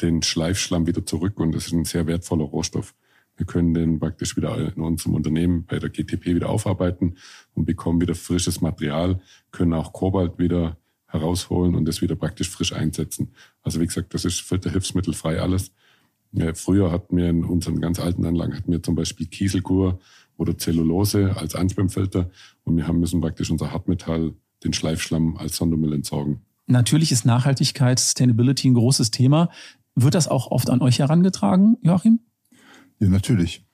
[0.00, 2.94] den Schleifschlamm wieder zurück und das ist ein sehr wertvoller Rohstoff.
[3.36, 7.16] Wir können den praktisch wieder in unserem Unternehmen bei der GTP wieder aufarbeiten
[7.54, 12.72] und bekommen wieder frisches Material, können auch Kobalt wieder herausholen und das wieder praktisch frisch
[12.72, 13.34] einsetzen.
[13.62, 15.72] Also wie gesagt, das ist filterhilfsmittelfrei alles.
[16.32, 19.98] Ja, früher hatten wir in unseren ganz alten Anlagen hatten wir zum Beispiel Kieselkur
[20.36, 22.30] oder Zellulose als Anspremfilter
[22.64, 26.40] und wir haben müssen praktisch unser Hartmetall, den Schleifschlamm als Sondermüll entsorgen.
[26.66, 29.50] Natürlich ist Nachhaltigkeit, Sustainability ein großes Thema.
[29.96, 32.20] Wird das auch oft an euch herangetragen, Joachim?
[33.00, 33.66] Ja, natürlich.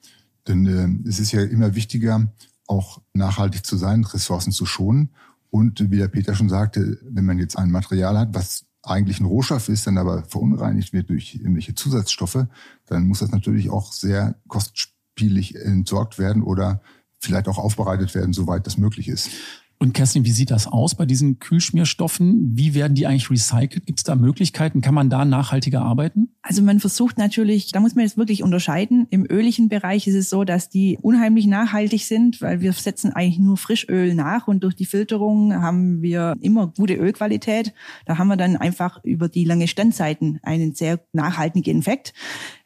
[0.49, 2.33] Denn äh, es ist ja immer wichtiger,
[2.67, 5.11] auch nachhaltig zu sein, Ressourcen zu schonen.
[5.51, 9.27] Und wie der Peter schon sagte, wenn man jetzt ein Material hat, was eigentlich ein
[9.27, 12.47] Rohstoff ist, dann aber verunreinigt wird durch irgendwelche Zusatzstoffe,
[12.87, 16.81] dann muss das natürlich auch sehr kostspielig entsorgt werden oder
[17.19, 19.31] vielleicht auch aufbereitet werden, soweit das möglich ist.
[19.79, 22.57] Und Kerstin, wie sieht das aus bei diesen Kühlschmierstoffen?
[22.57, 23.85] Wie werden die eigentlich recycelt?
[23.85, 24.81] Gibt es da Möglichkeiten?
[24.81, 26.31] Kann man da nachhaltiger arbeiten?
[26.41, 29.07] Also man versucht natürlich, da muss man jetzt wirklich unterscheiden.
[29.11, 33.39] Im öligen Bereich ist es so, dass die unheimlich nachhaltig sind, weil wir setzen eigentlich
[33.39, 37.75] nur Frischöl nach und durch die Filterung haben wir immer gute Ölqualität.
[38.07, 42.15] Da haben wir dann einfach über die lange Standzeiten einen sehr nachhaltigen Effekt.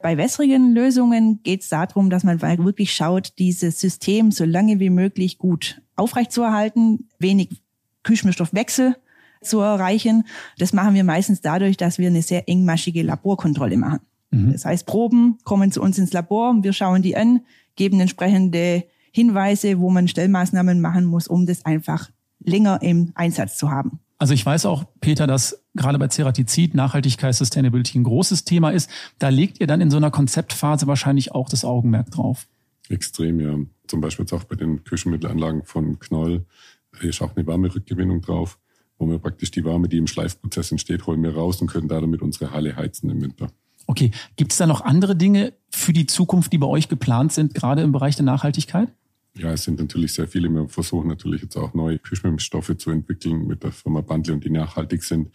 [0.00, 4.90] Bei wässrigen Lösungen geht es darum, dass man wirklich schaut, dieses System so lange wie
[4.90, 7.62] möglich gut aufrechtzuerhalten, wenig
[8.02, 8.96] Kühlschmierstoffwechsel
[9.42, 10.24] zu erreichen.
[10.58, 14.00] Das machen wir meistens dadurch, dass wir eine sehr engmaschige Laborkontrolle machen.
[14.30, 14.52] Mhm.
[14.52, 17.40] Das heißt, Proben kommen zu uns ins Labor, wir schauen die an,
[17.76, 22.10] geben entsprechende Hinweise, wo man Stellmaßnahmen machen muss, um das einfach
[22.40, 24.00] länger im Einsatz zu haben.
[24.18, 28.90] Also ich weiß auch, Peter, dass gerade bei Ceratizid Nachhaltigkeit, Sustainability ein großes Thema ist.
[29.18, 32.46] Da legt ihr dann in so einer Konzeptphase wahrscheinlich auch das Augenmerk drauf.
[32.90, 33.56] Extrem, ja.
[33.90, 36.46] Zum Beispiel jetzt auch bei den Küchenmittelanlagen von Knoll
[37.00, 38.56] ist auch eine Wärmerückgewinnung drauf,
[38.98, 42.00] wo wir praktisch die Wärme, die im Schleifprozess entsteht, holen wir raus und können da
[42.00, 43.50] damit unsere Halle heizen im Winter.
[43.88, 47.52] Okay, gibt es da noch andere Dinge für die Zukunft, die bei euch geplant sind,
[47.52, 48.92] gerade im Bereich der Nachhaltigkeit?
[49.36, 50.48] Ja, es sind natürlich sehr viele.
[50.48, 54.50] Wir versuchen natürlich jetzt auch neue Küchenstoffe zu entwickeln mit der Firma Bandle und die
[54.50, 55.30] nachhaltig sind.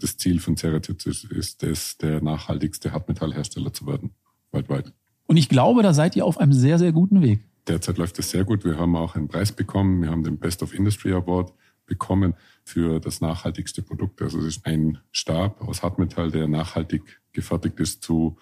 [0.00, 4.10] Das Ziel von Ceratizid ist, ist es, der nachhaltigste Hartmetallhersteller zu werden,
[4.50, 4.92] weltweit.
[5.28, 7.40] Und ich glaube, da seid ihr auf einem sehr, sehr guten Weg.
[7.68, 8.64] Derzeit läuft es sehr gut.
[8.64, 10.02] Wir haben auch einen Preis bekommen.
[10.02, 11.52] Wir haben den Best of Industry Award
[11.86, 14.22] bekommen für das nachhaltigste Produkt.
[14.22, 18.38] Also es ist ein Stab aus Hartmetall, der nachhaltig gefertigt ist zu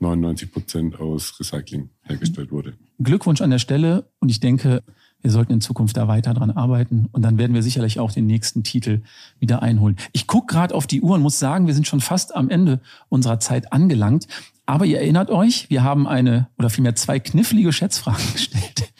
[0.00, 2.74] 99 Prozent aus Recycling hergestellt wurde.
[2.98, 4.82] Glückwunsch an der Stelle und ich denke,
[5.24, 8.26] wir sollten in Zukunft da weiter dran arbeiten und dann werden wir sicherlich auch den
[8.26, 9.00] nächsten Titel
[9.40, 9.96] wieder einholen.
[10.12, 12.80] Ich gucke gerade auf die Uhr und muss sagen, wir sind schon fast am Ende
[13.08, 14.28] unserer Zeit angelangt.
[14.66, 18.92] Aber ihr erinnert euch, wir haben eine oder vielmehr zwei knifflige Schätzfragen gestellt,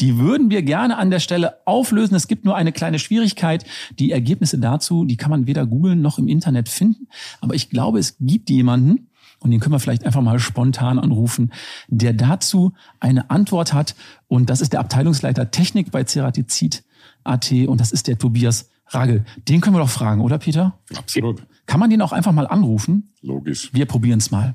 [0.00, 2.14] Die würden wir gerne an der Stelle auflösen.
[2.14, 3.64] Es gibt nur eine kleine Schwierigkeit.
[3.98, 7.08] Die Ergebnisse dazu, die kann man weder googeln noch im Internet finden.
[7.40, 9.08] Aber ich glaube, es gibt jemanden,
[9.42, 11.52] und den können wir vielleicht einfach mal spontan anrufen,
[11.88, 13.94] der dazu eine Antwort hat.
[14.28, 16.84] Und das ist der Abteilungsleiter Technik bei Ceratizid
[17.24, 19.24] AT und das ist der Tobias Ragel.
[19.48, 20.78] Den können wir doch fragen, oder Peter?
[20.94, 21.46] Absolut.
[21.66, 23.12] Kann man den auch einfach mal anrufen?
[23.22, 23.72] Logisch.
[23.72, 24.54] Wir probieren es mal.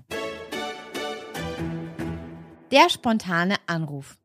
[2.71, 4.17] Der spontane Anruf.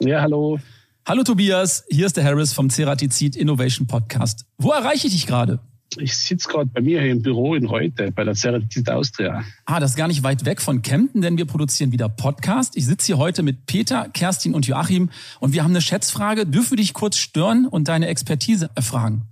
[0.00, 0.58] Ja, hallo.
[1.06, 4.46] Hallo Tobias, hier ist der Harris vom Ceratizid Innovation Podcast.
[4.56, 5.60] Wo erreiche ich dich gerade?
[5.98, 9.44] Ich sitze gerade bei mir hier im Büro in Heute bei der Ceratizid Austria.
[9.66, 12.74] Ah, das ist gar nicht weit weg von Kempten, denn wir produzieren wieder Podcast.
[12.74, 16.46] Ich sitze hier heute mit Peter, Kerstin und Joachim und wir haben eine Schätzfrage.
[16.46, 19.26] Dürfen wir dich kurz stören und deine Expertise erfragen?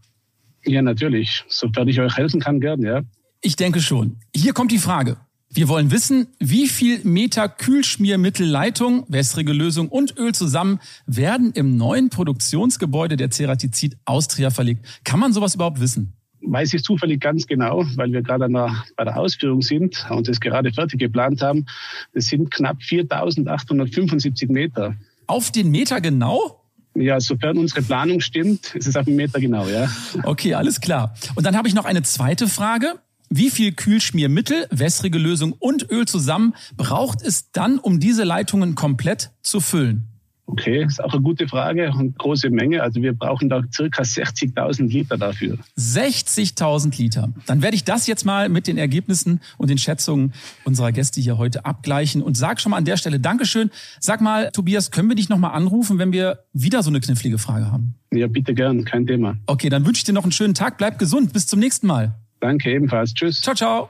[0.66, 1.42] Ja, natürlich.
[1.48, 3.00] Sofern ich euch helfen kann, gern, ja.
[3.40, 4.18] Ich denke schon.
[4.37, 5.16] Hier kommt die Frage.
[5.54, 12.08] Wir wollen wissen, wie viel Meter Kühlschmiermittelleitung, wässrige Lösung und Öl zusammen werden im neuen
[12.08, 14.86] Produktionsgebäude der Ceratizid Austria verlegt.
[15.04, 16.14] Kann man sowas überhaupt wissen?
[16.40, 20.40] Weiß ich zufällig ganz genau, weil wir gerade der, bei der Ausführung sind und das
[20.40, 21.66] gerade fertig geplant haben.
[22.14, 24.96] Das sind knapp 4.875 Meter.
[25.26, 26.64] Auf den Meter genau?
[26.94, 29.86] Ja, sofern unsere Planung stimmt, ist es auf den Meter genau, ja.
[30.24, 31.12] Okay, alles klar.
[31.34, 32.94] Und dann habe ich noch eine zweite Frage.
[33.34, 39.30] Wie viel Kühlschmiermittel, wässrige Lösung und Öl zusammen braucht es dann, um diese Leitungen komplett
[39.40, 40.06] zu füllen?
[40.44, 42.82] Okay, ist auch eine gute Frage und große Menge.
[42.82, 45.56] Also wir brauchen da circa 60.000 Liter dafür.
[45.78, 47.32] 60.000 Liter.
[47.46, 51.38] Dann werde ich das jetzt mal mit den Ergebnissen und den Schätzungen unserer Gäste hier
[51.38, 53.70] heute abgleichen und sag schon mal an der Stelle Dankeschön.
[53.98, 57.72] Sag mal, Tobias, können wir dich nochmal anrufen, wenn wir wieder so eine knifflige Frage
[57.72, 57.94] haben?
[58.12, 59.38] Ja, bitte gern, kein Thema.
[59.46, 60.76] Okay, dann wünsche ich dir noch einen schönen Tag.
[60.76, 61.32] Bleib gesund.
[61.32, 62.14] Bis zum nächsten Mal.
[62.42, 63.14] Danke ebenfalls.
[63.14, 63.40] Tschüss.
[63.40, 63.88] Ciao, ciao.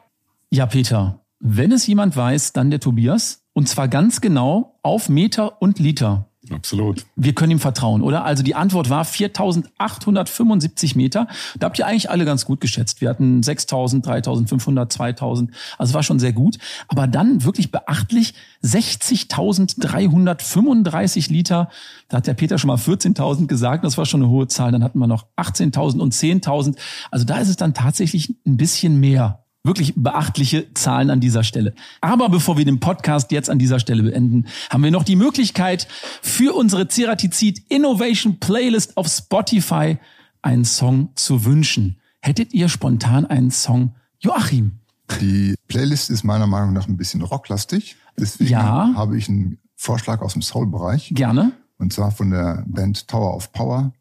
[0.51, 3.43] Ja, Peter, wenn es jemand weiß, dann der Tobias.
[3.55, 6.29] Und zwar ganz genau auf Meter und Liter.
[6.55, 7.05] Absolut.
[7.17, 8.25] Wir können ihm vertrauen, oder?
[8.25, 11.27] Also die Antwort war 4.875 Meter.
[11.59, 13.01] Da habt ihr eigentlich alle ganz gut geschätzt.
[13.01, 15.51] Wir hatten 6.000, 3.500, 2.000.
[15.79, 16.59] Also war schon sehr gut.
[16.89, 18.35] Aber dann wirklich beachtlich
[18.65, 21.71] 60.335 Liter.
[22.09, 23.85] Da hat der Peter schon mal 14.000 gesagt.
[23.85, 24.73] Das war schon eine hohe Zahl.
[24.73, 26.77] Dann hatten wir noch 18.000 und 10.000.
[27.11, 29.42] Also da ist es dann tatsächlich ein bisschen mehr.
[29.65, 31.73] Wirklich beachtliche Zahlen an dieser Stelle.
[32.01, 35.87] Aber bevor wir den Podcast jetzt an dieser Stelle beenden, haben wir noch die Möglichkeit
[36.21, 39.99] für unsere Ceratizid Innovation Playlist auf Spotify
[40.43, 42.01] einen Song zu wünschen.
[42.21, 43.95] Hättet ihr spontan einen Song?
[44.19, 44.81] Joachim.
[45.21, 47.95] Die Playlist ist meiner Meinung nach ein bisschen rocklastig.
[48.19, 48.93] Deswegen Ja.
[48.97, 51.13] habe ich einen Vorschlag aus dem Soul-Bereich.
[51.15, 51.53] Gerne.
[51.79, 53.93] Und zwar von der Band Tower of Power,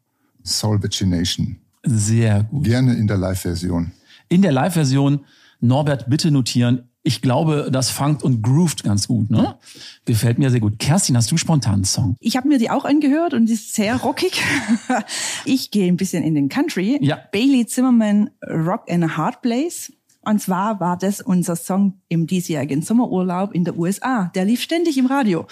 [0.44, 1.58] Soul Vacination.
[1.84, 2.64] Sehr gut.
[2.64, 3.92] Gerne in der Live-Version.
[4.28, 5.20] In der Live-Version,
[5.62, 6.88] Norbert, bitte notieren.
[7.04, 9.56] Ich glaube, das funkt und groovt ganz gut, ne?
[10.04, 10.78] Gefällt mir sehr gut.
[10.78, 12.16] Kerstin, hast du spontan einen Song?
[12.20, 14.40] Ich habe mir die auch angehört und die ist sehr rockig.
[15.44, 16.98] Ich gehe ein bisschen in den Country.
[17.00, 17.18] Ja.
[17.32, 19.92] Bailey Zimmerman, Rock and a Hard Place.
[20.24, 24.30] Und zwar war das unser Song im diesjährigen Sommerurlaub in der USA.
[24.36, 25.46] Der lief ständig im Radio.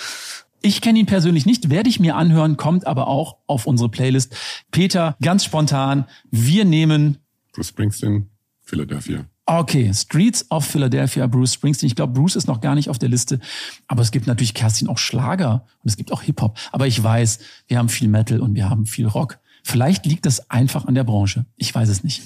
[0.62, 4.36] Ich kenne ihn persönlich nicht, werde ich mir anhören, kommt aber auch auf unsere Playlist.
[4.70, 7.18] Peter, ganz spontan, wir nehmen
[7.52, 8.28] Bruce Springsteen,
[8.62, 9.24] Philadelphia.
[9.52, 11.88] Okay, Streets of Philadelphia, Bruce Springsteen.
[11.88, 13.40] Ich glaube, Bruce ist noch gar nicht auf der Liste.
[13.88, 16.56] Aber es gibt natürlich, Kerstin, auch Schlager und es gibt auch Hip-Hop.
[16.70, 19.40] Aber ich weiß, wir haben viel Metal und wir haben viel Rock.
[19.64, 21.46] Vielleicht liegt das einfach an der Branche.
[21.56, 22.22] Ich weiß es nicht.